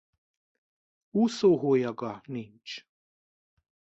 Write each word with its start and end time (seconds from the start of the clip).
Úszóhólyaga 1.11 2.21
nincs. 2.25 2.85